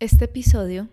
[0.00, 0.86] Este episodio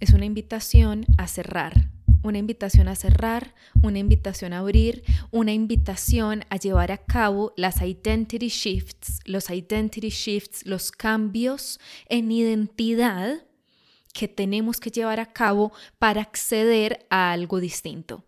[0.00, 1.88] es una invitación a cerrar,
[2.22, 7.80] una invitación a cerrar, una invitación a abrir, una invitación a llevar a cabo las
[7.80, 13.46] identity shifts, los identity shifts, los cambios en identidad
[14.12, 18.26] que tenemos que llevar a cabo para acceder a algo distinto,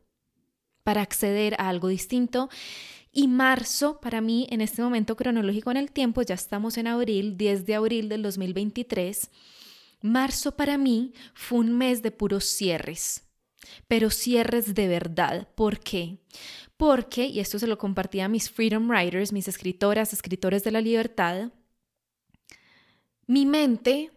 [0.83, 2.49] para acceder a algo distinto.
[3.13, 7.37] Y marzo, para mí, en este momento cronológico en el tiempo, ya estamos en abril,
[7.37, 9.31] 10 de abril del 2023
[10.03, 13.29] Marzo para mí fue un mes de puros cierres,
[13.89, 15.49] pero cierres de verdad.
[15.55, 16.19] ¿Por qué?
[16.77, 20.81] Porque, y esto se lo compartía a mis Freedom Writers, mis escritoras, escritores de la
[20.81, 21.53] libertad,
[23.27, 24.11] mi mente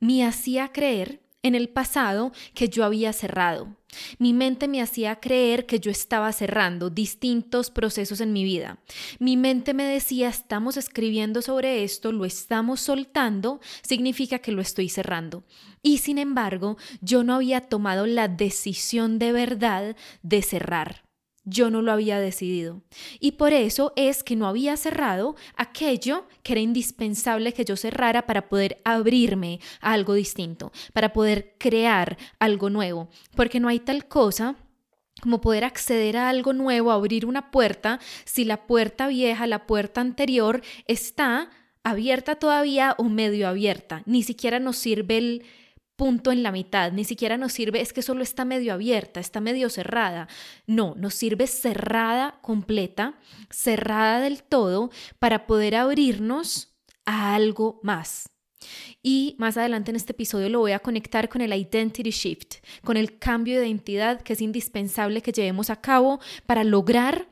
[0.00, 3.76] me hacía creer en el pasado que yo había cerrado.
[4.18, 8.78] Mi mente me hacía creer que yo estaba cerrando distintos procesos en mi vida.
[9.18, 14.88] Mi mente me decía, estamos escribiendo sobre esto, lo estamos soltando, significa que lo estoy
[14.88, 15.44] cerrando.
[15.82, 21.07] Y sin embargo, yo no había tomado la decisión de verdad de cerrar
[21.48, 22.82] yo no lo había decidido.
[23.20, 28.26] Y por eso es que no había cerrado aquello que era indispensable que yo cerrara
[28.26, 33.08] para poder abrirme a algo distinto, para poder crear algo nuevo.
[33.34, 34.56] Porque no hay tal cosa
[35.20, 40.00] como poder acceder a algo nuevo, abrir una puerta, si la puerta vieja, la puerta
[40.00, 41.50] anterior está
[41.82, 44.02] abierta todavía o medio abierta.
[44.06, 45.44] Ni siquiera nos sirve el
[45.98, 49.40] punto en la mitad, ni siquiera nos sirve, es que solo está medio abierta, está
[49.40, 50.28] medio cerrada.
[50.66, 53.18] No, nos sirve cerrada completa,
[53.50, 56.72] cerrada del todo, para poder abrirnos
[57.04, 58.30] a algo más.
[59.02, 62.54] Y más adelante en este episodio lo voy a conectar con el identity shift,
[62.84, 67.28] con el cambio de identidad que es indispensable que llevemos a cabo para lograr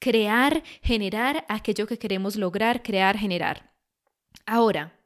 [0.00, 3.72] crear, generar aquello que queremos lograr, crear, generar.
[4.46, 4.97] Ahora,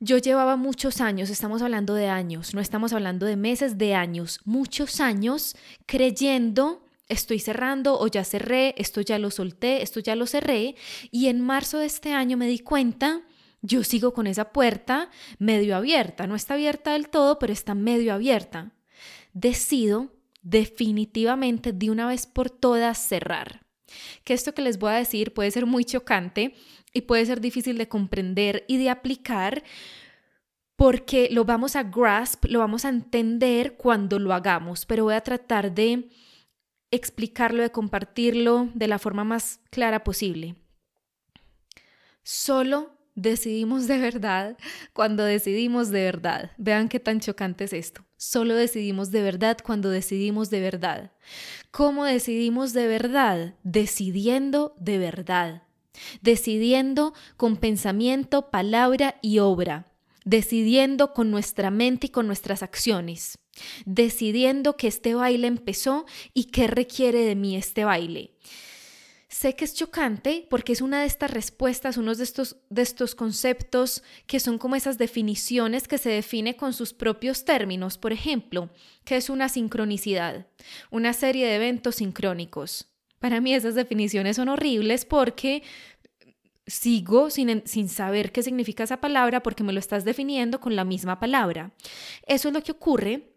[0.00, 4.40] yo llevaba muchos años, estamos hablando de años, no estamos hablando de meses, de años,
[4.44, 5.54] muchos años
[5.86, 10.74] creyendo estoy cerrando o ya cerré, esto ya lo solté, esto ya lo cerré
[11.10, 13.22] y en marzo de este año me di cuenta,
[13.60, 18.14] yo sigo con esa puerta medio abierta, no está abierta del todo, pero está medio
[18.14, 18.72] abierta.
[19.34, 23.66] Decido definitivamente de una vez por todas cerrar.
[24.24, 26.54] Que esto que les voy a decir puede ser muy chocante,
[26.92, 29.62] y puede ser difícil de comprender y de aplicar
[30.76, 35.20] porque lo vamos a grasp, lo vamos a entender cuando lo hagamos, pero voy a
[35.20, 36.08] tratar de
[36.90, 40.56] explicarlo, de compartirlo de la forma más clara posible.
[42.22, 44.56] Solo decidimos de verdad
[44.92, 46.50] cuando decidimos de verdad.
[46.58, 48.04] Vean qué tan chocante es esto.
[48.16, 51.12] Solo decidimos de verdad cuando decidimos de verdad.
[51.70, 53.54] ¿Cómo decidimos de verdad?
[53.62, 55.62] Decidiendo de verdad
[56.22, 59.92] decidiendo con pensamiento, palabra y obra,
[60.24, 63.38] decidiendo con nuestra mente y con nuestras acciones,
[63.84, 68.34] decidiendo que este baile empezó y qué requiere de mí este baile.
[69.30, 73.14] Sé que es chocante porque es una de estas respuestas, uno de estos, de estos
[73.14, 77.96] conceptos que son como esas definiciones que se define con sus propios términos.
[77.96, 78.70] Por ejemplo,
[79.04, 80.48] ¿qué es una sincronicidad?
[80.90, 82.88] Una serie de eventos sincrónicos.
[83.20, 85.62] Para mí esas definiciones son horribles porque
[86.66, 90.84] sigo sin, sin, saber qué significa esa palabra porque me lo estás definiendo con la
[90.84, 91.70] misma palabra.
[92.26, 93.32] Eso es lo que ocurre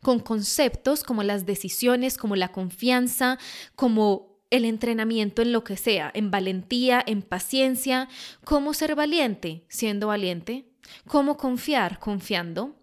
[0.00, 3.38] con conceptos como las decisiones, como la confianza,
[3.74, 8.08] como el entrenamiento en lo que sea, en valentía, en paciencia,
[8.44, 10.66] cómo ser valiente, siendo valiente,
[11.06, 12.76] cómo confiar, confiando,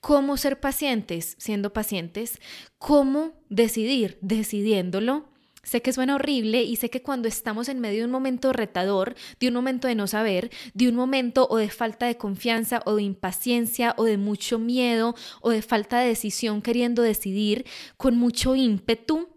[0.00, 2.40] cómo ser pacientes, siendo pacientes,
[2.78, 5.30] cómo decidir, decidiéndolo,
[5.62, 9.14] Sé que suena horrible y sé que cuando estamos en medio de un momento retador,
[9.38, 12.96] de un momento de no saber, de un momento o de falta de confianza o
[12.96, 17.66] de impaciencia o de mucho miedo o de falta de decisión queriendo decidir
[17.98, 19.28] con mucho ímpetu,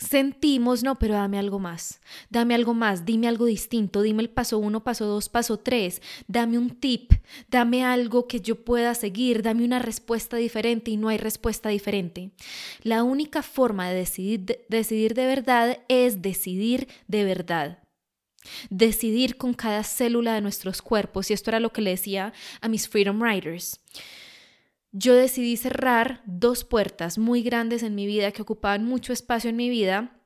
[0.00, 2.00] sentimos, no, pero dame algo más,
[2.30, 6.58] dame algo más, dime algo distinto, dime el paso uno, paso dos, paso tres, dame
[6.58, 7.12] un tip,
[7.48, 12.30] dame algo que yo pueda seguir, dame una respuesta diferente y no hay respuesta diferente.
[12.82, 17.78] La única forma de decidir de, decidir de verdad es decidir de verdad.
[18.70, 22.32] Decidir con cada célula de nuestros cuerpos, y esto era lo que le decía
[22.62, 23.80] a mis Freedom Riders
[24.92, 29.56] yo decidí cerrar dos puertas muy grandes en mi vida que ocupaban mucho espacio en
[29.56, 30.16] mi vida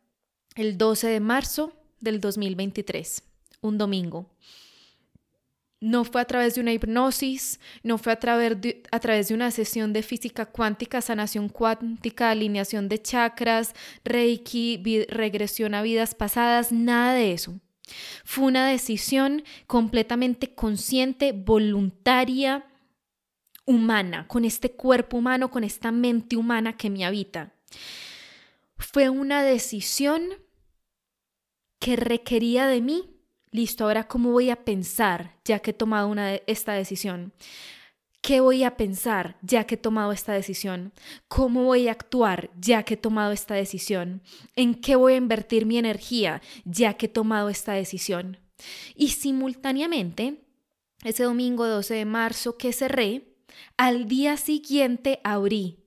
[0.55, 3.23] el 12 de marzo del 2023,
[3.61, 4.31] un domingo.
[5.81, 9.35] No fue a través de una hipnosis, no fue a través de, a través de
[9.35, 16.73] una sesión de física cuántica, sanación cuántica, alineación de chakras, reiki, regresión a vidas pasadas,
[16.73, 17.61] nada de eso.
[18.25, 22.65] Fue una decisión completamente consciente, voluntaria,
[23.67, 27.55] humana, con este cuerpo humano, con esta mente humana que me habita.
[28.77, 30.23] Fue una decisión
[31.79, 33.11] que requería de mí.
[33.51, 37.33] Listo, ahora cómo voy a pensar ya que he tomado una esta decisión.
[38.21, 40.95] ¿Qué voy a pensar ya que he tomado esta decisión?
[41.29, 44.23] ¿Cómo voy a actuar ya que he tomado esta decisión?
[44.57, 48.39] ¿En qué voy a invertir mi energía ya que he tomado esta decisión?
[48.95, 50.43] Y simultáneamente,
[51.03, 53.34] ese domingo 12 de marzo que cerré,
[53.77, 55.79] al día siguiente abrí.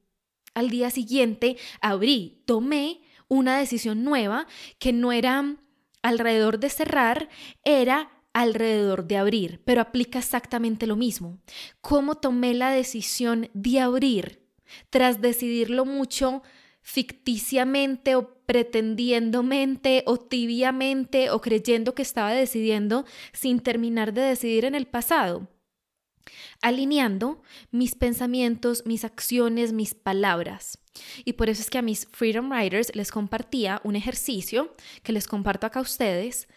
[0.53, 4.47] Al día siguiente abrí, tomé una decisión nueva
[4.79, 5.57] que no era
[6.01, 7.29] alrededor de cerrar,
[7.63, 11.39] era alrededor de abrir, pero aplica exactamente lo mismo.
[11.81, 14.47] ¿Cómo tomé la decisión de abrir
[14.89, 16.43] tras decidirlo mucho
[16.81, 24.75] ficticiamente o pretendiendomente o tibiamente o creyendo que estaba decidiendo sin terminar de decidir en
[24.75, 25.49] el pasado?
[26.61, 27.41] Alineando
[27.71, 30.79] mis pensamientos, mis acciones, mis palabras.
[31.25, 35.27] Y por eso es que a mis Freedom Writers les compartía un ejercicio que les
[35.27, 36.47] comparto acá a ustedes,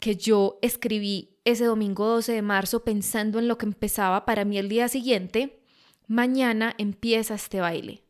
[0.00, 4.58] que yo escribí ese domingo 12 de marzo pensando en lo que empezaba para mí
[4.58, 5.60] el día siguiente.
[6.06, 8.02] Mañana empieza este baile.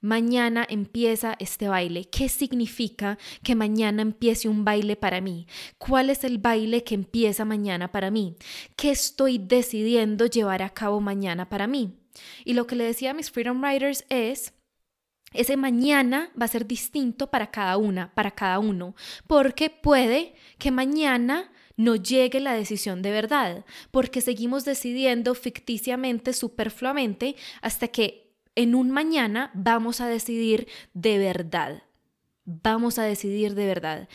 [0.00, 2.04] Mañana empieza este baile.
[2.06, 5.46] ¿Qué significa que mañana empiece un baile para mí?
[5.78, 8.36] ¿Cuál es el baile que empieza mañana para mí?
[8.76, 11.94] ¿Qué estoy decidiendo llevar a cabo mañana para mí?
[12.44, 14.54] Y lo que le decía a mis Freedom Writers es,
[15.32, 18.94] ese mañana va a ser distinto para cada una, para cada uno,
[19.26, 27.36] porque puede que mañana no llegue la decisión de verdad, porque seguimos decidiendo ficticiamente, superfluamente,
[27.60, 28.25] hasta que
[28.56, 31.84] en un mañana vamos a decidir de verdad.
[32.44, 34.08] Vamos a decidir de verdad.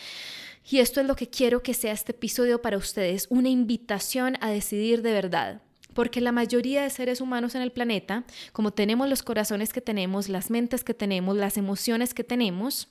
[0.69, 4.49] Y esto es lo que quiero que sea este episodio para ustedes, una invitación a
[4.49, 5.61] decidir de verdad.
[5.93, 10.29] Porque la mayoría de seres humanos en el planeta, como tenemos los corazones que tenemos,
[10.29, 12.87] las mentes que tenemos, las emociones que tenemos,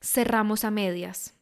[0.00, 1.34] cerramos a medias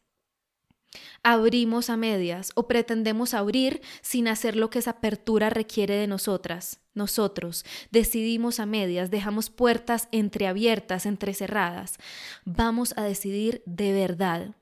[1.23, 6.79] abrimos a medias o pretendemos abrir sin hacer lo que esa apertura requiere de nosotras.
[6.93, 11.97] Nosotros decidimos a medias, dejamos puertas entreabiertas, entrecerradas.
[12.45, 14.55] Vamos a decidir de verdad.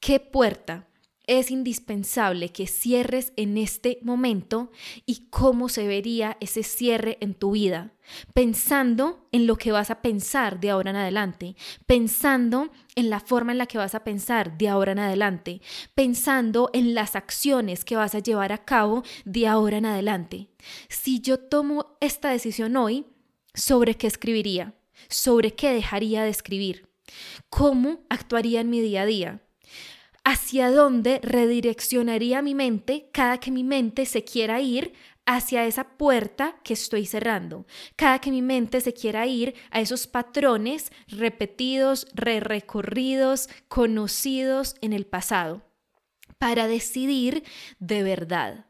[0.00, 0.86] ¿Qué puerta
[1.30, 4.72] es indispensable que cierres en este momento
[5.06, 7.92] y cómo se vería ese cierre en tu vida,
[8.34, 11.54] pensando en lo que vas a pensar de ahora en adelante,
[11.86, 15.60] pensando en la forma en la que vas a pensar de ahora en adelante,
[15.94, 20.48] pensando en las acciones que vas a llevar a cabo de ahora en adelante.
[20.88, 23.06] Si yo tomo esta decisión hoy,
[23.54, 24.74] ¿sobre qué escribiría?
[25.08, 26.88] ¿Sobre qué dejaría de escribir?
[27.50, 29.42] ¿Cómo actuaría en mi día a día?
[30.30, 34.92] Hacia dónde redireccionaría mi mente cada que mi mente se quiera ir
[35.26, 37.66] hacia esa puerta que estoy cerrando,
[37.96, 44.92] cada que mi mente se quiera ir a esos patrones repetidos, re recorridos, conocidos en
[44.92, 45.62] el pasado,
[46.38, 47.42] para decidir
[47.80, 48.66] de verdad.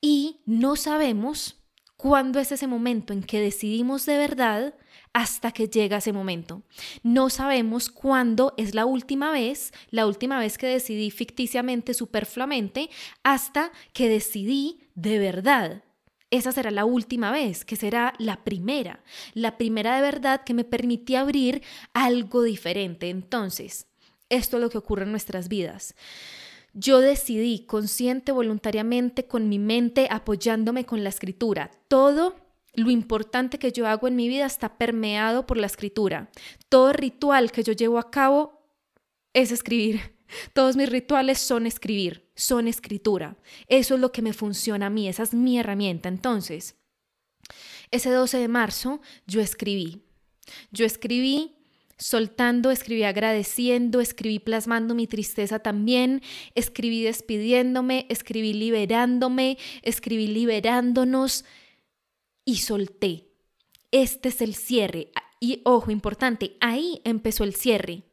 [0.00, 1.60] Y no sabemos
[1.96, 4.74] cuándo es ese momento en que decidimos de verdad
[5.12, 6.62] hasta que llega ese momento.
[7.02, 12.90] No sabemos cuándo es la última vez, la última vez que decidí ficticiamente, superfluamente,
[13.22, 15.84] hasta que decidí de verdad.
[16.30, 19.02] Esa será la última vez, que será la primera,
[19.34, 23.10] la primera de verdad que me permití abrir algo diferente.
[23.10, 23.86] Entonces,
[24.30, 25.94] esto es lo que ocurre en nuestras vidas.
[26.72, 31.70] Yo decidí consciente, voluntariamente, con mi mente, apoyándome con la escritura.
[31.88, 32.34] Todo
[32.74, 36.30] lo importante que yo hago en mi vida está permeado por la escritura.
[36.68, 38.62] Todo ritual que yo llevo a cabo
[39.34, 40.16] es escribir.
[40.54, 43.36] Todos mis rituales son escribir, son escritura.
[43.68, 46.08] Eso es lo que me funciona a mí, esa es mi herramienta.
[46.08, 46.76] Entonces,
[47.90, 50.02] ese 12 de marzo yo escribí.
[50.70, 51.56] Yo escribí
[51.98, 56.22] soltando, escribí agradeciendo, escribí plasmando mi tristeza también,
[56.54, 61.44] escribí despidiéndome, escribí liberándome, escribí liberándonos,
[62.44, 63.28] y solté.
[63.90, 65.10] Este es el cierre.
[65.40, 68.04] Y ojo, importante, ahí empezó el cierre.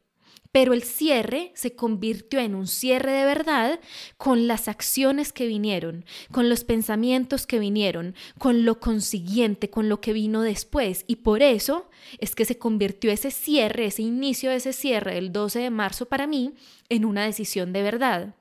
[0.52, 3.78] Pero el cierre se convirtió en un cierre de verdad
[4.16, 10.00] con las acciones que vinieron, con los pensamientos que vinieron, con lo consiguiente, con lo
[10.00, 11.04] que vino después.
[11.06, 15.30] Y por eso es que se convirtió ese cierre, ese inicio de ese cierre del
[15.30, 16.54] 12 de marzo para mí,
[16.88, 18.34] en una decisión de verdad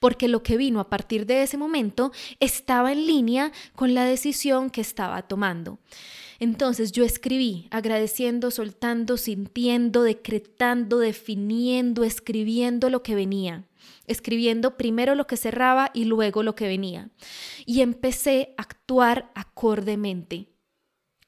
[0.00, 4.70] porque lo que vino a partir de ese momento estaba en línea con la decisión
[4.70, 5.78] que estaba tomando.
[6.38, 13.64] Entonces yo escribí, agradeciendo, soltando, sintiendo, decretando, definiendo, escribiendo lo que venía.
[14.06, 17.10] escribiendo primero lo que cerraba y luego lo que venía.
[17.66, 20.51] Y empecé a actuar acordemente.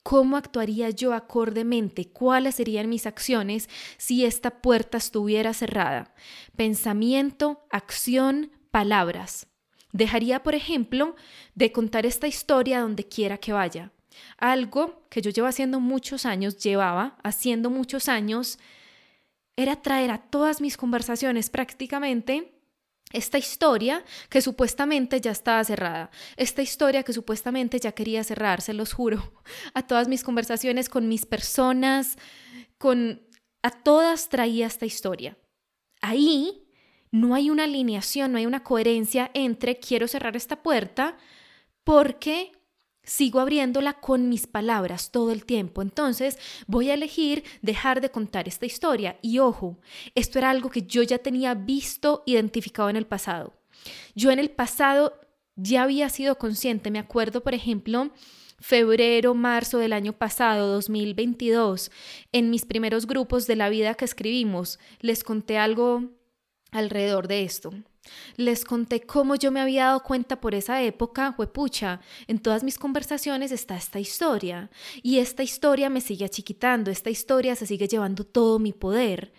[0.04, 2.10] ¿Cómo actuaría yo acordemente?
[2.10, 6.14] ¿Cuáles serían mis acciones si esta puerta estuviera cerrada?
[6.56, 9.46] Pensamiento, acción, palabras.
[9.92, 11.16] Dejaría, por ejemplo,
[11.54, 13.92] de contar esta historia donde quiera que vaya.
[14.36, 18.58] Algo que yo llevo haciendo muchos años, llevaba haciendo muchos años,
[19.56, 22.53] era traer a todas mis conversaciones prácticamente
[23.14, 28.74] esta historia que supuestamente ya estaba cerrada, esta historia que supuestamente ya quería cerrar, se
[28.74, 29.32] los juro,
[29.74, 32.16] a todas mis conversaciones con mis personas,
[32.78, 33.22] con
[33.62, 35.38] a todas traía esta historia.
[36.02, 36.68] Ahí
[37.10, 41.16] no hay una alineación, no hay una coherencia entre quiero cerrar esta puerta
[41.84, 42.52] porque
[43.04, 45.82] Sigo abriéndola con mis palabras todo el tiempo.
[45.82, 49.18] Entonces voy a elegir dejar de contar esta historia.
[49.22, 49.78] Y ojo,
[50.14, 53.54] esto era algo que yo ya tenía visto, identificado en el pasado.
[54.14, 55.20] Yo en el pasado
[55.56, 56.90] ya había sido consciente.
[56.90, 58.10] Me acuerdo, por ejemplo,
[58.58, 61.90] febrero, marzo del año pasado, 2022,
[62.32, 66.04] en mis primeros grupos de la vida que escribimos, les conté algo
[66.70, 67.72] alrededor de esto.
[68.36, 72.78] Les conté cómo yo me había dado cuenta por esa época, huepucha, en todas mis
[72.78, 74.70] conversaciones está esta historia
[75.02, 79.32] y esta historia me sigue achiquitando, esta historia se sigue llevando todo mi poder.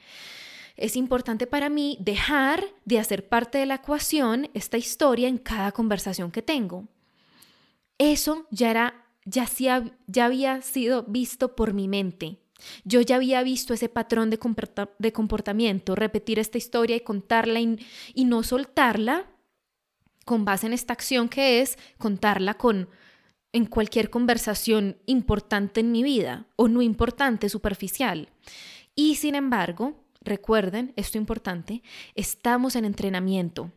[0.78, 5.72] Es importante para mí dejar de hacer parte de la ecuación esta historia en cada
[5.72, 6.88] conversación que tengo.
[7.98, 9.48] Eso ya era ya,
[10.08, 12.40] ya había sido visto por mi mente.
[12.84, 14.40] Yo ya había visto ese patrón de,
[15.14, 19.28] comportamiento, repetir esta historia y contarla y, no soltarla
[20.26, 22.90] con base en esta acción que es contarla con
[23.52, 28.28] en cualquier conversación importante en mi vida o no importante, superficial.
[28.96, 31.82] Y sin embargo, recuerden, esto importante,
[32.16, 33.72] estamos en entrenamiento.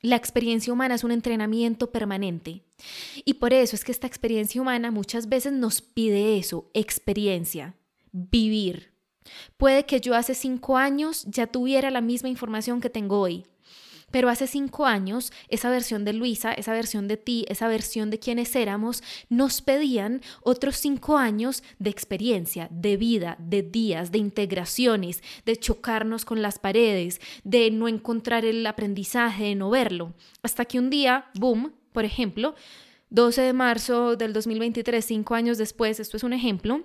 [0.00, 2.62] La experiencia humana es un entrenamiento permanente.
[3.24, 7.74] Y por eso es que esta experiencia humana muchas veces nos pide eso, experiencia
[8.12, 8.92] vivir.
[9.56, 13.44] Puede que yo hace cinco años ya tuviera la misma información que tengo hoy,
[14.10, 18.18] pero hace cinco años esa versión de Luisa, esa versión de ti, esa versión de
[18.18, 25.22] quienes éramos, nos pedían otros cinco años de experiencia, de vida, de días, de integraciones,
[25.44, 30.14] de chocarnos con las paredes, de no encontrar el aprendizaje, de no verlo.
[30.42, 32.54] Hasta que un día, boom, por ejemplo,
[33.10, 36.82] 12 de marzo del 2023, cinco años después, esto es un ejemplo,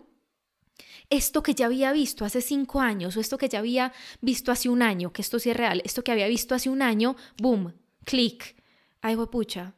[1.09, 4.69] esto que ya había visto hace cinco años o esto que ya había visto hace
[4.69, 7.73] un año, que esto sí es real, esto que había visto hace un año, boom,
[8.05, 8.55] clic.
[9.01, 9.75] Ay, pucha,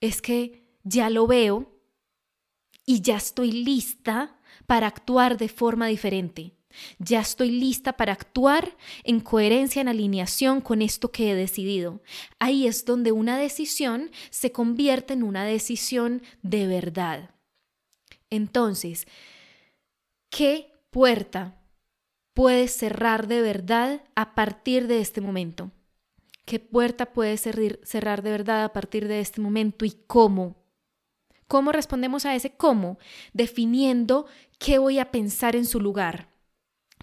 [0.00, 1.74] es que ya lo veo
[2.86, 6.56] y ya estoy lista para actuar de forma diferente.
[6.98, 12.00] Ya estoy lista para actuar en coherencia, en alineación con esto que he decidido.
[12.38, 17.34] Ahí es donde una decisión se convierte en una decisión de verdad.
[18.30, 19.06] Entonces,
[20.30, 21.60] ¿Qué puerta
[22.34, 25.72] puedes cerrar de verdad a partir de este momento?
[26.44, 27.40] ¿Qué puerta puedes
[27.82, 30.56] cerrar de verdad a partir de este momento y cómo?
[31.48, 32.98] ¿Cómo respondemos a ese cómo?
[33.32, 34.26] Definiendo
[34.60, 36.28] qué voy a pensar en su lugar.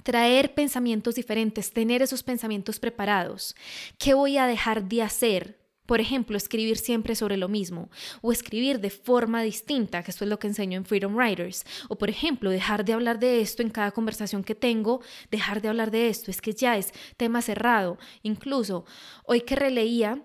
[0.03, 3.57] Traer pensamientos diferentes, tener esos pensamientos preparados.
[3.97, 5.56] ¿Qué voy a dejar de hacer?
[5.87, 7.89] Por ejemplo, escribir siempre sobre lo mismo
[8.21, 11.65] o escribir de forma distinta, que esto es lo que enseño en Freedom Writers.
[11.89, 15.01] O por ejemplo, dejar de hablar de esto en cada conversación que tengo,
[15.31, 17.97] dejar de hablar de esto, es que ya es tema cerrado.
[18.21, 18.85] Incluso
[19.23, 20.21] hoy que releía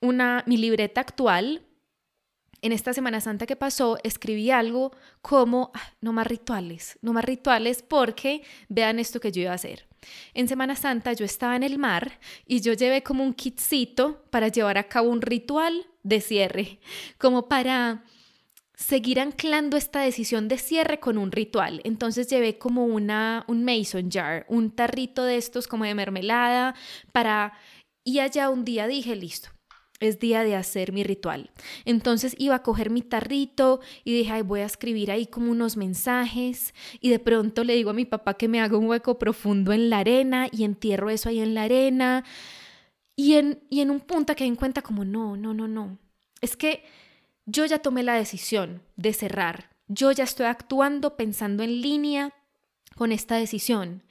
[0.00, 1.64] una, mi libreta actual,
[2.60, 4.90] en esta Semana Santa que pasó, escribí algo
[5.22, 9.54] como, ah, no más rituales, no más rituales porque vean esto que yo iba a
[9.54, 9.87] hacer.
[10.34, 14.48] En Semana Santa yo estaba en el mar y yo llevé como un kitcito para
[14.48, 16.80] llevar a cabo un ritual de cierre,
[17.18, 18.04] como para
[18.74, 21.80] seguir anclando esta decisión de cierre con un ritual.
[21.84, 26.74] Entonces llevé como una, un mason jar, un tarrito de estos como de mermelada
[27.12, 27.54] para...
[28.04, 29.50] Y allá un día dije, listo,
[30.00, 31.50] es día de hacer mi ritual.
[31.84, 35.76] Entonces iba a coger mi tarrito y dije, Ay, voy a escribir ahí como unos
[35.76, 39.72] mensajes y de pronto le digo a mi papá que me haga un hueco profundo
[39.72, 42.24] en la arena y entierro eso ahí en la arena.
[43.16, 45.98] Y en, y en un punto que en cuenta como, no, no, no, no.
[46.40, 46.84] Es que
[47.46, 49.70] yo ya tomé la decisión de cerrar.
[49.88, 52.32] Yo ya estoy actuando pensando en línea
[52.94, 54.04] con esta decisión.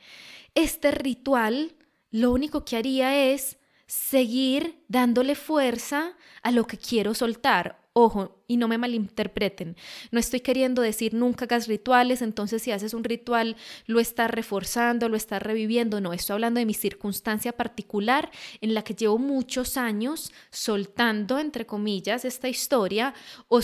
[0.56, 1.76] Este ritual
[2.10, 3.57] lo único que haría es
[3.88, 9.76] seguir dándole fuerza a lo que quiero soltar Ojo, y no me malinterpreten.
[10.12, 13.56] No estoy queriendo decir nunca hagas rituales, entonces si haces un ritual
[13.88, 16.00] lo estás reforzando, lo estás reviviendo.
[16.00, 18.30] No, estoy hablando de mi circunstancia particular
[18.62, 23.16] en la que llevo muchos años soltando, entre comillas, esta historia
[23.48, 23.62] o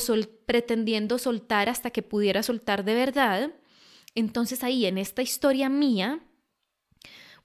[0.47, 3.51] pretendiendo soltar hasta que pudiera soltar de verdad.
[4.15, 6.21] Entonces ahí en esta historia mía,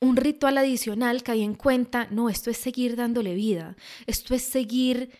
[0.00, 3.76] un ritual adicional caí en cuenta, no, esto es seguir dándole vida,
[4.06, 5.10] esto es seguir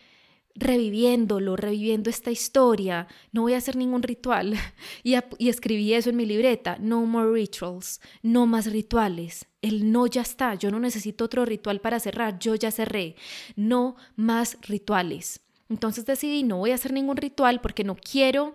[0.54, 4.54] reviviéndolo, reviviendo esta historia, no voy a hacer ningún ritual.
[5.04, 9.46] Y, y, escribí eso en mi libreta, no more rituals, no más rituales.
[9.62, 13.14] El no ya está, yo no necesito otro ritual para cerrar, yo ya cerré,
[13.56, 15.40] no más rituales.
[15.68, 18.54] Entonces decidí, no voy a hacer ningún ritual porque no quiero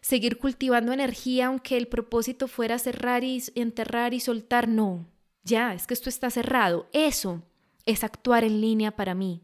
[0.00, 5.06] seguir cultivando energía aunque el propósito fuera cerrar y enterrar y soltar, no
[5.48, 6.88] ya, es que esto está cerrado.
[6.92, 7.42] Eso
[7.86, 9.42] es actuar en línea para mí.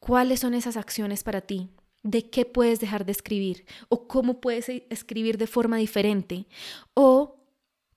[0.00, 1.70] ¿Cuáles son esas acciones para ti?
[2.02, 3.66] ¿De qué puedes dejar de escribir?
[3.88, 6.46] ¿O cómo puedes escribir de forma diferente?
[6.94, 7.36] ¿O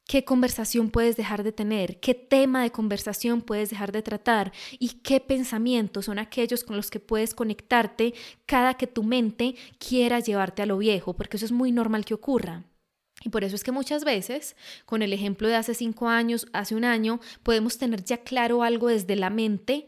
[0.06, 2.00] qué conversación puedes dejar de tener?
[2.00, 4.52] ¿Qué tema de conversación puedes dejar de tratar?
[4.78, 8.14] ¿Y qué pensamientos son aquellos con los que puedes conectarte
[8.46, 11.14] cada que tu mente quiera llevarte a lo viejo?
[11.14, 12.66] Porque eso es muy normal que ocurra.
[13.24, 16.76] Y por eso es que muchas veces, con el ejemplo de hace cinco años, hace
[16.76, 19.88] un año, podemos tener ya claro algo desde la mente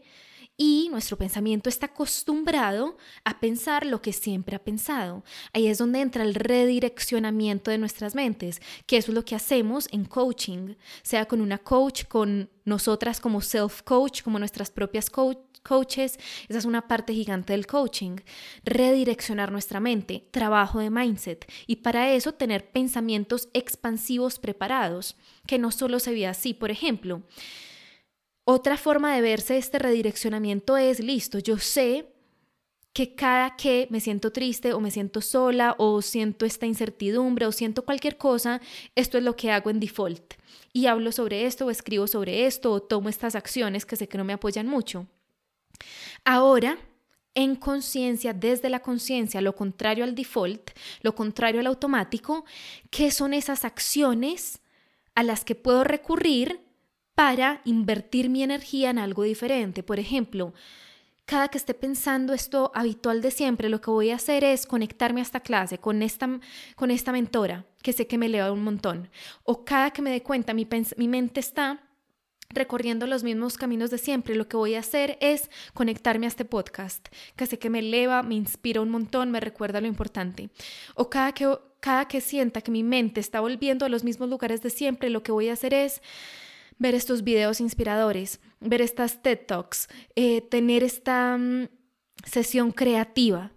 [0.56, 5.24] y nuestro pensamiento está acostumbrado a pensar lo que siempre ha pensado.
[5.52, 10.04] Ahí es donde entra el redireccionamiento de nuestras mentes, que es lo que hacemos en
[10.04, 16.18] coaching, sea con una coach, con nosotras como self-coach, como nuestras propias coach, coaches,
[16.48, 18.18] esa es una parte gigante del coaching,
[18.64, 25.70] redireccionar nuestra mente, trabajo de mindset y para eso tener pensamientos expansivos preparados, que no
[25.72, 27.22] solo se ve así, por ejemplo.
[28.44, 32.14] Otra forma de verse este redireccionamiento es, listo, yo sé
[32.92, 37.52] que cada que me siento triste o me siento sola o siento esta incertidumbre o
[37.52, 38.60] siento cualquier cosa,
[38.94, 40.34] esto es lo que hago en default.
[40.72, 44.18] Y hablo sobre esto o escribo sobre esto o tomo estas acciones que sé que
[44.18, 45.06] no me apoyan mucho.
[46.24, 46.78] Ahora,
[47.34, 50.70] en conciencia, desde la conciencia, lo contrario al default,
[51.02, 52.44] lo contrario al automático,
[52.90, 54.60] ¿qué son esas acciones
[55.16, 56.63] a las que puedo recurrir
[57.14, 59.82] para invertir mi energía en algo diferente?
[59.82, 60.52] Por ejemplo,
[61.26, 65.20] cada que esté pensando esto habitual de siempre, lo que voy a hacer es conectarme
[65.20, 66.28] a esta clase con esta,
[66.76, 69.08] con esta mentora, que sé que me eleva un montón.
[69.42, 71.80] O cada que me dé cuenta, mi, mi mente está
[72.50, 76.44] recorriendo los mismos caminos de siempre, lo que voy a hacer es conectarme a este
[76.44, 80.50] podcast, que sé que me eleva, me inspira un montón, me recuerda lo importante.
[80.94, 84.62] O cada que, cada que sienta que mi mente está volviendo a los mismos lugares
[84.62, 86.02] de siempre, lo que voy a hacer es
[86.84, 91.68] ver estos videos inspiradores, ver estas TED Talks, eh, tener esta mm,
[92.26, 93.52] sesión creativa,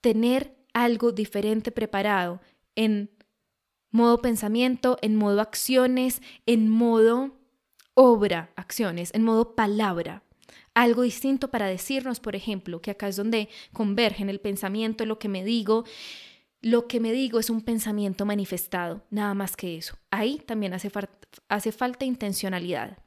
[0.00, 2.40] tener algo diferente preparado
[2.76, 3.10] en
[3.90, 7.36] modo pensamiento, en modo acciones, en modo
[7.94, 10.22] obra, acciones, en modo palabra.
[10.72, 15.28] Algo distinto para decirnos, por ejemplo, que acá es donde convergen el pensamiento, lo que
[15.28, 15.84] me digo.
[16.62, 19.98] Lo que me digo es un pensamiento manifestado, nada más que eso.
[20.10, 20.90] Ahí también hace,
[21.72, 22.98] falta intencionalidad.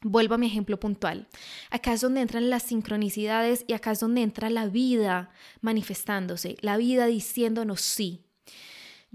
[0.00, 1.28] Vuelvo a mi ejemplo puntual.
[1.70, 5.30] Acá es donde entran las sincronicidades y acá es donde entra la vida
[5.60, 8.24] manifestándose, la vida diciéndonos sí,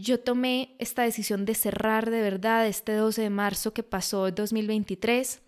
[0.02, 4.36] yo tomé esta decisión de cerrar de verdad este 12 de marzo que pasó en
[4.36, 5.42] 2023.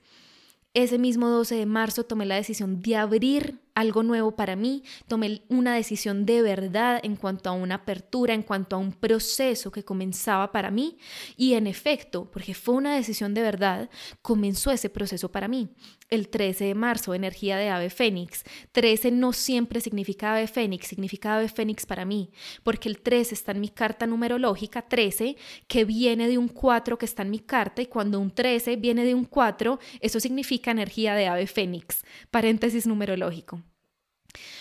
[0.73, 5.41] Ese mismo 12 de marzo tomé la decisión de abrir algo nuevo para mí, tomé
[5.49, 9.83] una decisión de verdad en cuanto a una apertura, en cuanto a un proceso que
[9.83, 10.97] comenzaba para mí
[11.35, 13.89] y en efecto, porque fue una decisión de verdad,
[14.21, 15.69] comenzó ese proceso para mí.
[16.09, 18.43] El 13 de marzo, energía de ave fénix.
[18.73, 22.31] 13 no siempre significa ave fénix, significa ave fénix para mí,
[22.63, 27.05] porque el 13 está en mi carta numerológica, 13, que viene de un 4 que
[27.05, 31.15] está en mi carta y cuando un 13 viene de un 4, eso significa energía
[31.15, 33.61] de ave fénix, paréntesis numerológico.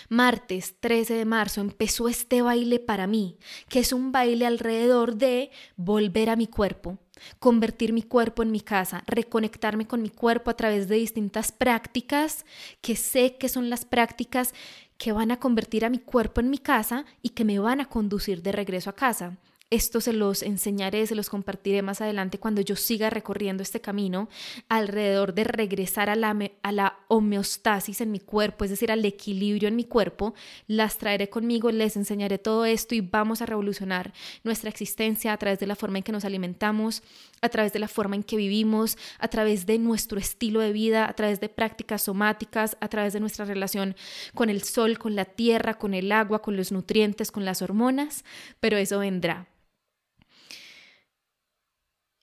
[0.08, 5.50] Martes 13 de marzo empezó este baile para mí, que es un baile alrededor de
[5.76, 6.98] volver a mi cuerpo,
[7.38, 12.44] convertir mi cuerpo en mi casa, reconectarme con mi cuerpo a través de distintas prácticas
[12.80, 14.54] que sé que son las prácticas
[14.98, 17.88] que van a convertir a mi cuerpo en mi casa y que me van a
[17.88, 19.38] conducir de regreso a casa.
[19.70, 24.28] Esto se los enseñaré, se los compartiré más adelante cuando yo siga recorriendo este camino
[24.68, 29.68] alrededor de regresar a la, a la homeostasis en mi cuerpo, es decir, al equilibrio
[29.68, 30.34] en mi cuerpo.
[30.66, 35.60] Las traeré conmigo, les enseñaré todo esto y vamos a revolucionar nuestra existencia a través
[35.60, 37.04] de la forma en que nos alimentamos,
[37.40, 41.08] a través de la forma en que vivimos, a través de nuestro estilo de vida,
[41.08, 43.94] a través de prácticas somáticas, a través de nuestra relación
[44.34, 48.24] con el sol, con la tierra, con el agua, con los nutrientes, con las hormonas,
[48.58, 49.46] pero eso vendrá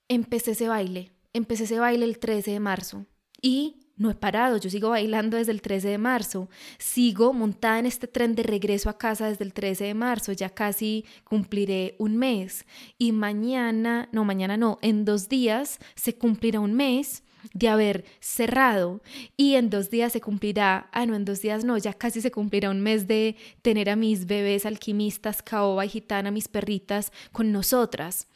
[0.07, 1.11] empecé ese baile.
[1.33, 3.05] Empecé ese baile el 13 de marzo.
[3.41, 7.87] Y no he parado, yo sigo bailando desde el 13 de marzo, sigo montada en
[7.87, 12.15] este tren de regreso a casa desde el 13 de marzo, ya casi cumpliré un
[12.15, 12.65] mes.
[12.99, 19.01] Y mañana, no, mañana no, en dos días se cumplirá un mes de haber cerrado.
[19.35, 22.31] Y en dos días se cumplirá, ah no, en dos días no, ya casi se
[22.31, 27.51] cumplirá un mes de tener a mis bebés alquimistas, caoba y gitana, mis perritas con
[27.51, 28.27] nosotras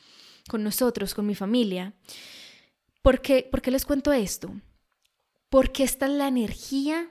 [0.51, 1.93] con nosotros, con mi familia.
[3.01, 4.53] ¿Por qué, ¿Por qué les cuento esto?
[5.47, 7.09] Porque esta es la energía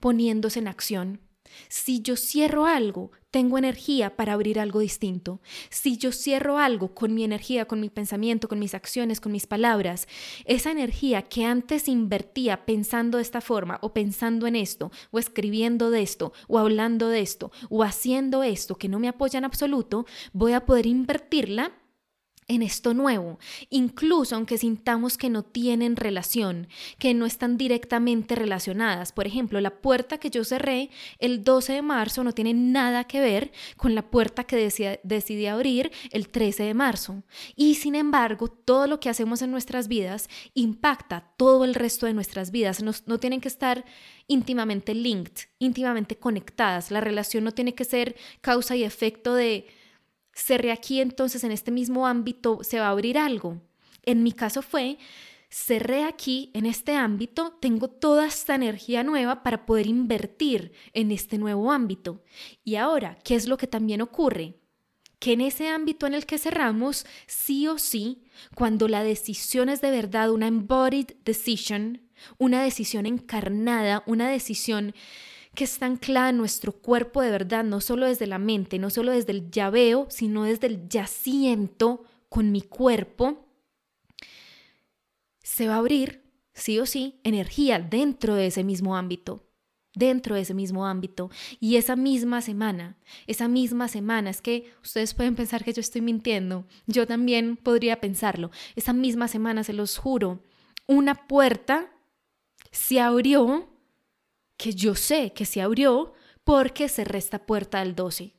[0.00, 1.20] poniéndose en acción.
[1.68, 5.40] Si yo cierro algo, tengo energía para abrir algo distinto.
[5.70, 9.46] Si yo cierro algo con mi energía, con mi pensamiento, con mis acciones, con mis
[9.46, 10.08] palabras,
[10.44, 15.90] esa energía que antes invertía pensando de esta forma o pensando en esto o escribiendo
[15.90, 20.04] de esto o hablando de esto o haciendo esto que no me apoya en absoluto,
[20.32, 21.70] voy a poder invertirla
[22.54, 23.38] en esto nuevo,
[23.70, 29.12] incluso aunque sintamos que no tienen relación, que no están directamente relacionadas.
[29.12, 33.20] Por ejemplo, la puerta que yo cerré el 12 de marzo no tiene nada que
[33.20, 34.56] ver con la puerta que
[35.02, 37.22] decidí abrir el 13 de marzo.
[37.56, 42.14] Y sin embargo, todo lo que hacemos en nuestras vidas impacta todo el resto de
[42.14, 42.82] nuestras vidas.
[42.82, 43.84] No, tienen que estar
[44.26, 46.90] íntimamente linked, íntimamente conectadas.
[46.90, 49.66] La relación no tiene que ser causa y efecto de
[50.32, 53.60] cerré aquí, entonces en este mismo ámbito se va a abrir algo.
[54.02, 54.98] En mi caso fue,
[55.50, 61.38] cerré aquí, en este ámbito, tengo toda esta energía nueva para poder invertir en este
[61.38, 62.24] nuevo ámbito.
[62.64, 64.58] Y ahora, ¿qué es lo que también ocurre?
[65.18, 68.24] Que en ese ámbito en el que cerramos, sí o sí,
[68.56, 72.00] cuando la decisión es de verdad una embodied decision,
[72.38, 74.94] una decisión encarnada, una decisión
[75.54, 79.12] que está anclada en nuestro cuerpo de verdad, no solo desde la mente, no solo
[79.12, 83.46] desde el ya veo, sino desde el ya siento con mi cuerpo,
[85.42, 86.22] se va a abrir,
[86.54, 89.44] sí o sí, energía dentro de ese mismo ámbito
[89.94, 91.30] dentro de ese mismo ámbito.
[91.60, 96.00] Y esa misma semana, esa misma semana, es que ustedes pueden pensar que yo estoy
[96.00, 100.40] mintiendo, yo también podría pensarlo, esa misma semana, se los juro,
[100.86, 101.92] una puerta
[102.70, 103.68] se abrió
[104.62, 106.12] que yo sé que se abrió
[106.44, 108.32] porque cerré esta puerta del 12.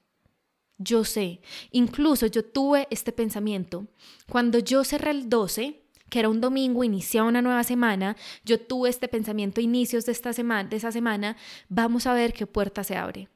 [0.78, 3.88] Yo sé, incluso yo tuve este pensamiento.
[4.30, 8.90] Cuando yo cerré el 12, que era un domingo, iniciaba una nueva semana, yo tuve
[8.90, 11.36] este pensamiento inicios de, esta semana, de esa semana,
[11.68, 13.28] vamos a ver qué puerta se abre.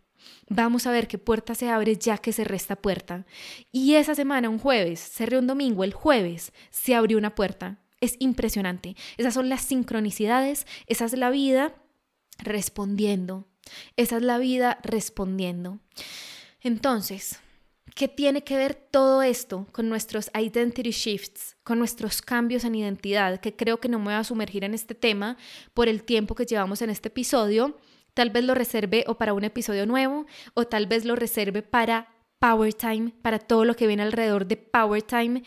[0.47, 3.25] Vamos a ver qué puerta se abre ya que cerré esta puerta.
[3.69, 7.79] Y esa semana, un jueves, cerré un domingo, el jueves se abrió una puerta.
[7.99, 8.95] Es impresionante.
[9.17, 11.75] Esas son las sincronicidades, esa es la vida
[12.37, 13.45] respondiendo.
[13.95, 15.79] Esa es la vida respondiendo.
[16.61, 17.39] Entonces,
[17.95, 23.39] ¿qué tiene que ver todo esto con nuestros identity shifts, con nuestros cambios en identidad?
[23.39, 25.37] Que creo que no me voy a sumergir en este tema
[25.73, 27.77] por el tiempo que llevamos en este episodio.
[28.13, 32.09] Tal vez lo reserve o para un episodio nuevo o tal vez lo reserve para
[32.39, 35.43] Power Time, para todo lo que viene alrededor de Power Time.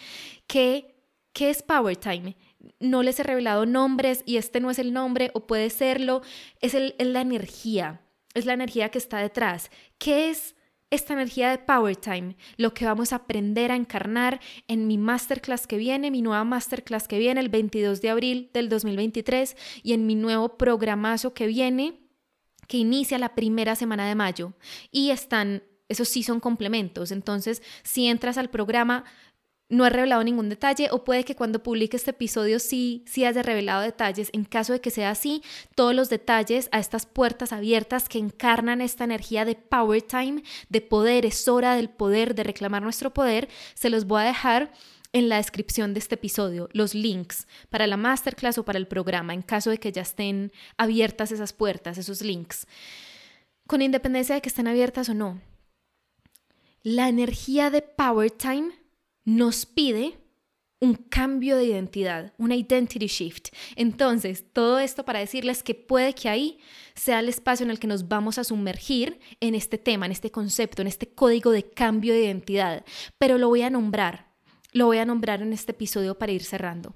[0.46, 0.94] ¿Qué,
[1.32, 2.36] qué es Power Time?
[2.78, 6.22] No les he revelado nombres y este no es el nombre o puede serlo,
[6.60, 8.00] es, el, la energía,
[8.34, 9.70] es la energía que está detrás.
[9.98, 10.54] ¿Qué es
[10.90, 12.36] esta energía de Power Time?
[12.56, 17.08] Lo que vamos a aprender a encarnar en mi masterclass que viene, mi nueva masterclass
[17.08, 22.00] que viene el 22 de abril del 2023 y en mi nuevo programazo que viene
[22.66, 24.52] que inicia la primera semana de mayo
[24.92, 27.10] y están esos sí son complementos.
[27.10, 29.04] Entonces, si entras al programa,
[29.70, 33.42] no he revelado ningún detalle o puede que cuando publique este episodio sí, sí haya
[33.42, 34.28] revelado detalles.
[34.32, 35.42] En caso de que sea así,
[35.74, 40.80] todos los detalles a estas puertas abiertas que encarnan esta energía de power time, de
[40.80, 44.72] poder, es hora del poder, de reclamar nuestro poder, se los voy a dejar
[45.12, 49.34] en la descripción de este episodio, los links para la masterclass o para el programa,
[49.34, 52.66] en caso de que ya estén abiertas esas puertas, esos links,
[53.66, 55.40] con independencia de que estén abiertas o no.
[56.82, 58.79] La energía de Power Time
[59.24, 60.18] nos pide
[60.80, 63.48] un cambio de identidad, una identity shift.
[63.76, 66.58] Entonces, todo esto para decirles que puede que ahí
[66.94, 70.30] sea el espacio en el que nos vamos a sumergir en este tema, en este
[70.30, 72.84] concepto, en este código de cambio de identidad.
[73.18, 74.32] Pero lo voy a nombrar,
[74.72, 76.94] lo voy a nombrar en este episodio para ir cerrando.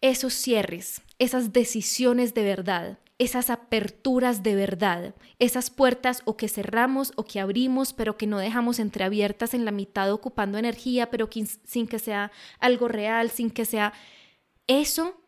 [0.00, 7.12] Esos cierres, esas decisiones de verdad, esas aperturas de verdad, esas puertas o que cerramos
[7.16, 11.28] o que abrimos, pero que no dejamos entreabiertas en la mitad ocupando energía, pero
[11.64, 13.92] sin que sea algo real, sin que sea...
[14.66, 15.20] Eso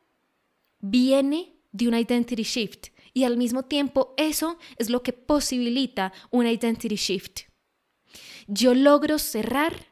[0.80, 6.52] viene de una identity shift y al mismo tiempo eso es lo que posibilita una
[6.52, 7.40] identity shift.
[8.46, 9.86] Yo logro cerrar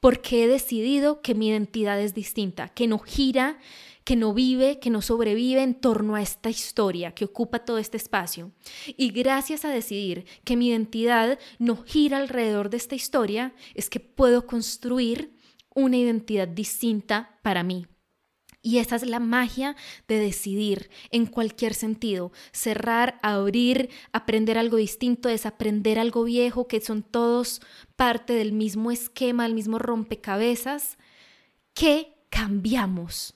[0.00, 3.58] porque he decidido que mi identidad es distinta, que no gira
[4.04, 7.96] que no vive, que no sobrevive en torno a esta historia que ocupa todo este
[7.96, 8.52] espacio.
[8.96, 14.00] Y gracias a decidir que mi identidad no gira alrededor de esta historia, es que
[14.00, 15.36] puedo construir
[15.74, 17.86] una identidad distinta para mí.
[18.64, 19.74] Y esa es la magia
[20.06, 22.30] de decidir en cualquier sentido.
[22.52, 27.60] Cerrar, abrir, aprender algo distinto, desaprender algo viejo, que son todos
[27.96, 30.96] parte del mismo esquema, el mismo rompecabezas,
[31.74, 33.34] que cambiamos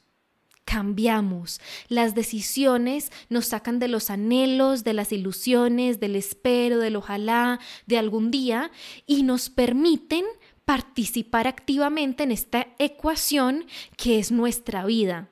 [0.66, 1.60] cambiamos.
[1.88, 7.96] Las decisiones nos sacan de los anhelos, de las ilusiones, del espero, del ojalá, de
[7.96, 8.70] algún día
[9.06, 10.26] y nos permiten
[10.66, 13.64] participar activamente en esta ecuación
[13.96, 15.30] que es nuestra vida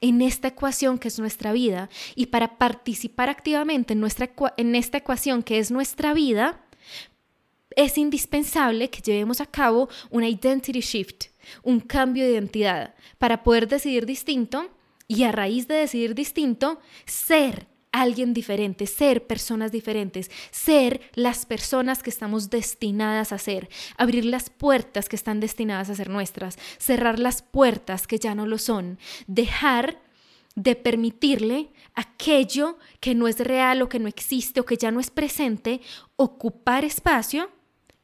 [0.00, 1.88] en esta ecuación que es nuestra vida.
[2.16, 6.60] Y para participar activamente en, nuestra, en esta ecuación que es nuestra vida,
[7.76, 11.26] es indispensable que llevemos a cabo una identity shift,
[11.62, 14.70] un cambio de identidad, para poder decidir distinto
[15.08, 22.02] y a raíz de decidir distinto, ser alguien diferente, ser personas diferentes, ser las personas
[22.02, 27.18] que estamos destinadas a ser, abrir las puertas que están destinadas a ser nuestras, cerrar
[27.18, 30.00] las puertas que ya no lo son, dejar
[30.54, 35.00] de permitirle aquello que no es real o que no existe o que ya no
[35.00, 35.80] es presente,
[36.16, 37.50] ocupar espacio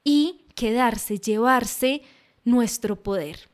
[0.04, 2.02] y quedarse, llevarse
[2.48, 3.48] nuestro poder.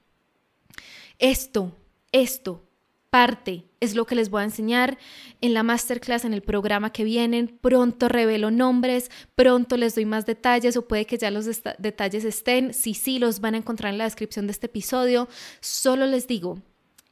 [1.18, 1.72] Esto,
[2.12, 2.64] esto,
[3.10, 4.98] parte es lo que les voy a enseñar
[5.40, 7.58] en la masterclass, en el programa que vienen.
[7.60, 11.46] Pronto revelo nombres, pronto les doy más detalles o puede que ya los
[11.78, 12.74] detalles estén.
[12.74, 15.28] Si sí, los van a encontrar en la descripción de este episodio.
[15.60, 16.60] Solo les digo,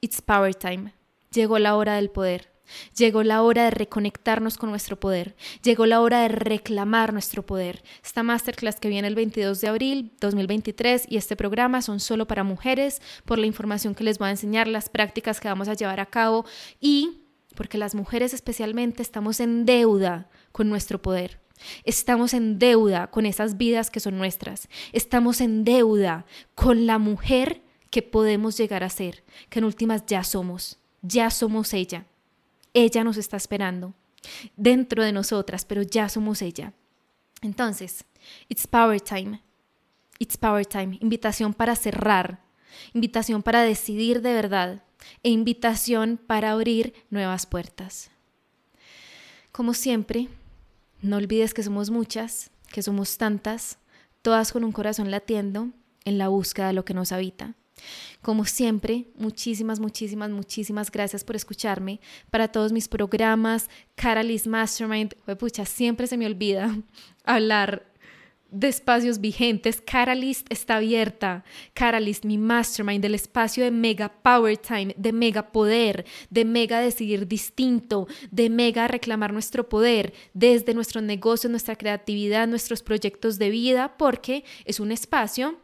[0.00, 0.92] it's power time.
[1.32, 2.51] Llegó la hora del poder.
[2.96, 5.36] Llegó la hora de reconectarnos con nuestro poder.
[5.62, 7.82] Llegó la hora de reclamar nuestro poder.
[8.04, 12.44] Esta masterclass que viene el 22 de abril 2023 y este programa son solo para
[12.44, 16.00] mujeres por la información que les voy a enseñar, las prácticas que vamos a llevar
[16.00, 16.44] a cabo
[16.80, 17.22] y
[17.54, 21.40] porque las mujeres especialmente estamos en deuda con nuestro poder.
[21.84, 24.68] Estamos en deuda con esas vidas que son nuestras.
[24.92, 30.24] Estamos en deuda con la mujer que podemos llegar a ser, que en últimas ya
[30.24, 30.78] somos.
[31.02, 32.06] Ya somos ella.
[32.74, 33.94] Ella nos está esperando
[34.56, 36.72] dentro de nosotras, pero ya somos ella.
[37.42, 38.04] Entonces,
[38.48, 39.42] it's power time.
[40.18, 40.98] It's power time.
[41.00, 42.40] Invitación para cerrar,
[42.94, 44.84] invitación para decidir de verdad
[45.22, 48.10] e invitación para abrir nuevas puertas.
[49.50, 50.28] Como siempre,
[51.02, 53.78] no olvides que somos muchas, que somos tantas,
[54.22, 55.70] todas con un corazón latiendo
[56.04, 57.54] en la búsqueda de lo que nos habita.
[58.20, 62.00] Como siempre, muchísimas, muchísimas, muchísimas gracias por escucharme.
[62.30, 66.76] Para todos mis programas, Caralis Mastermind, pucha, siempre se me olvida
[67.24, 67.92] hablar
[68.52, 69.80] de espacios vigentes.
[69.80, 71.42] Caralist está abierta.
[71.72, 77.26] Caralist, mi mastermind, del espacio de mega power time, de mega poder, de mega decidir
[77.26, 83.96] distinto, de mega reclamar nuestro poder desde nuestros negocios, nuestra creatividad, nuestros proyectos de vida,
[83.96, 85.56] porque es un espacio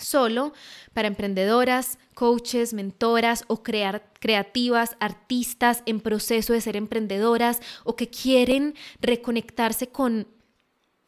[0.00, 0.52] solo
[0.92, 8.08] para emprendedoras, coaches, mentoras o crear, creativas, artistas en proceso de ser emprendedoras o que
[8.08, 10.26] quieren reconectarse con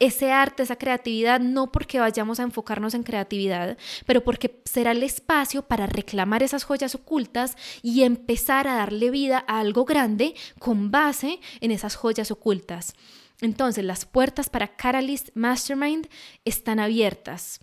[0.02, 5.02] ese arte, esa creatividad, no porque vayamos a enfocarnos en creatividad, pero porque será el
[5.04, 10.90] espacio para reclamar esas joyas ocultas y empezar a darle vida a algo grande con
[10.90, 12.94] base en esas joyas ocultas.
[13.40, 16.08] Entonces, las puertas para Catalyst Mastermind
[16.44, 17.60] están abiertas.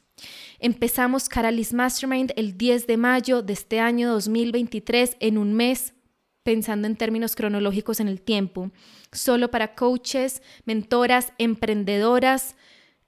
[0.59, 5.93] Empezamos Caralis Mastermind el 10 de mayo de este año 2023 en un mes,
[6.43, 8.71] pensando en términos cronológicos en el tiempo,
[9.11, 12.55] solo para coaches, mentoras, emprendedoras,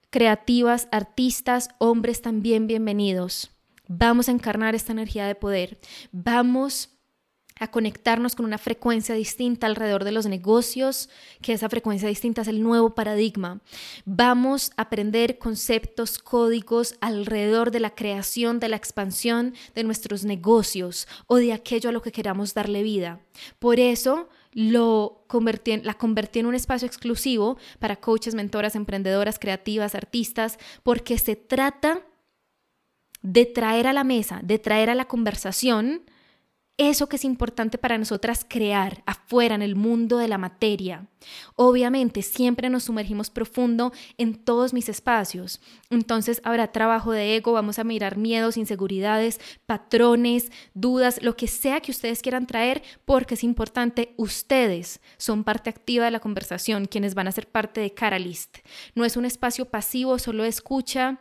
[0.10, 3.52] creativas, artistas, hombres también bienvenidos.
[3.88, 5.80] Vamos a encarnar esta energía de poder.
[6.12, 6.89] Vamos
[7.62, 11.10] a conectarnos con una frecuencia distinta alrededor de los negocios,
[11.43, 13.62] que esa frecuencia distinta es el nuevo paradigma.
[14.04, 21.08] Vamos a aprender conceptos, códigos alrededor de la creación, de la expansión de nuestros negocios
[21.28, 23.19] o de aquello a lo que queramos darle vida.
[23.60, 29.93] Por eso lo convertí la convertí en un espacio exclusivo para coaches, mentoras, emprendedoras, creativas,
[29.93, 32.02] artistas, porque se trata
[33.21, 36.02] de traer a la mesa, de traer a la conversación
[36.89, 41.08] eso que es importante para nosotras crear afuera en el mundo de la materia.
[41.56, 45.62] Obviamente, siempre nos sumergimos profundo en todos mis espacios.
[45.91, 51.82] Entonces, habrá trabajo de ego, vamos a mirar miedos, inseguridades, patrones, dudas, lo que sea
[51.82, 57.13] que ustedes quieran traer, porque es importante, ustedes son parte activa de la conversación, quienes
[57.13, 58.58] van a ser parte de Caralist.
[58.96, 61.20] No es un espacio pasivo, solo escucha.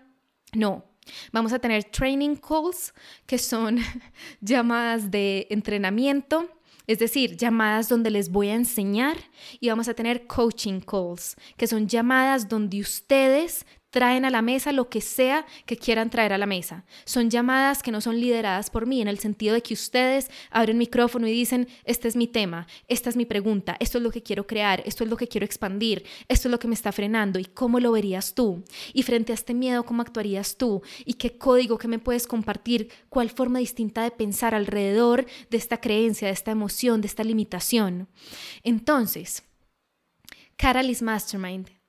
[0.55, 0.90] No,
[1.33, 2.93] Vamos a tener training calls,
[3.27, 3.79] que son
[4.41, 6.49] llamadas de entrenamiento,
[6.87, 9.17] es decir, llamadas donde les voy a enseñar
[9.61, 14.73] y vamos a tener coaching calls, que son llamadas donde ustedes traen a la mesa
[14.73, 16.85] lo que sea que quieran traer a la mesa.
[17.05, 20.79] Son llamadas que no son lideradas por mí, en el sentido de que ustedes abren
[20.79, 24.23] micrófono y dicen, este es mi tema, esta es mi pregunta, esto es lo que
[24.23, 27.39] quiero crear, esto es lo que quiero expandir, esto es lo que me está frenando
[27.39, 28.65] y cómo lo verías tú.
[28.93, 30.83] Y frente a este miedo, ¿cómo actuarías tú?
[31.05, 32.91] ¿Y qué código que me puedes compartir?
[33.09, 38.09] ¿Cuál forma distinta de pensar alrededor de esta creencia, de esta emoción, de esta limitación?
[38.63, 39.43] Entonces,
[40.57, 41.80] Catalyst Mastermind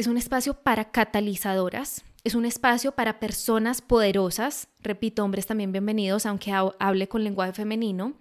[0.00, 6.24] es un espacio para catalizadoras, es un espacio para personas poderosas, repito, hombres también bienvenidos,
[6.24, 8.14] aunque hable con lenguaje femenino.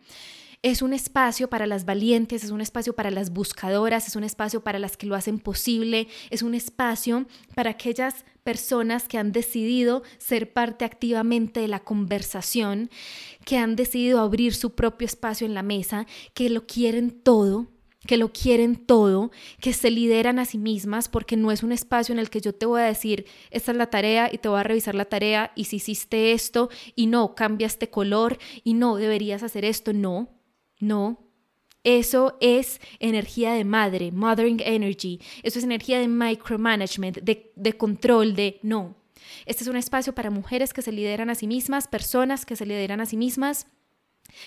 [0.61, 4.61] Es un espacio para las valientes, es un espacio para las buscadoras, es un espacio
[4.61, 10.03] para las que lo hacen posible, es un espacio para aquellas personas que han decidido
[10.17, 12.89] ser parte activamente de la conversación,
[13.45, 17.67] que han decidido abrir su propio espacio en la mesa, que lo quieren todo,
[18.07, 22.13] que lo quieren todo, que se lideran a sí mismas, porque no es un espacio
[22.13, 24.59] en el que yo te voy a decir, esta es la tarea y te voy
[24.59, 28.95] a revisar la tarea y si hiciste esto y no, cambia este color y no,
[28.95, 30.29] deberías hacer esto, no,
[30.79, 31.25] no.
[31.85, 35.21] Eso es energía de madre, mothering energy.
[35.43, 38.97] Eso es energía de micromanagement, de, de control, de no.
[39.45, 42.65] Este es un espacio para mujeres que se lideran a sí mismas, personas que se
[42.65, 43.67] lideran a sí mismas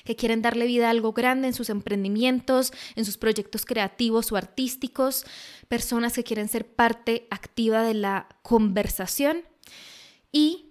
[0.05, 4.37] que quieren darle vida a algo grande en sus emprendimientos, en sus proyectos creativos o
[4.37, 5.25] artísticos,
[5.69, 9.43] personas que quieren ser parte activa de la conversación
[10.31, 10.67] y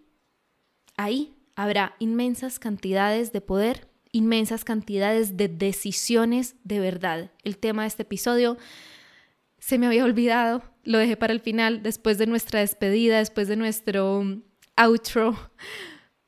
[0.98, 7.32] ahí habrá inmensas cantidades de poder, inmensas cantidades de decisiones de verdad.
[7.44, 8.58] El tema de este episodio
[9.60, 13.56] se me había olvidado, lo dejé para el final, después de nuestra despedida, después de
[13.56, 14.42] nuestro
[14.76, 15.38] outro,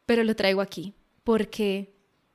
[0.06, 0.93] pero lo traigo aquí
[1.24, 1.92] porque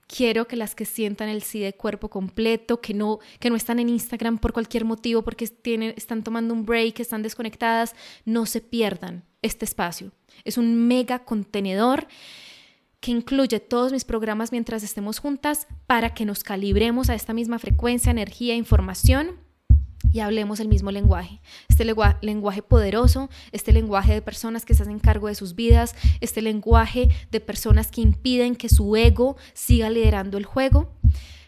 [0.08, 3.78] quiero que las que sientan el sí de cuerpo completo, que no, que no están
[3.78, 7.94] en Instagram por cualquier motivo, porque tienen, están tomando un break, están desconectadas,
[8.24, 10.10] no se pierdan este espacio.
[10.44, 12.08] Es un mega contenedor
[13.00, 17.60] que incluye todos mis programas mientras estemos juntas para que nos calibremos a esta misma
[17.60, 19.47] frecuencia, energía, información
[20.12, 21.40] y hablemos el mismo lenguaje.
[21.68, 26.42] Este lenguaje poderoso, este lenguaje de personas que se hacen cargo de sus vidas, este
[26.42, 30.92] lenguaje de personas que impiden que su ego siga liderando el juego.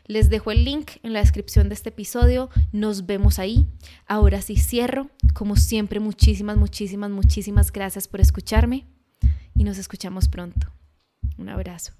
[0.07, 2.51] Les dejo el link en la descripción de este episodio.
[2.73, 3.69] Nos vemos ahí.
[4.07, 5.09] Ahora sí cierro.
[5.35, 8.87] Como siempre, muchísimas, muchísimas, muchísimas gracias por escucharme
[9.55, 10.73] y nos escuchamos pronto.
[11.39, 12.00] Un abrazo.